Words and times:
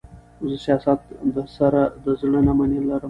زه 0.49 0.55
سياست 0.65 0.99
د 1.35 1.37
سره 1.55 1.81
د 2.03 2.05
زړه 2.21 2.39
نه 2.47 2.53
مينه 2.57 2.79
لرم. 2.87 2.99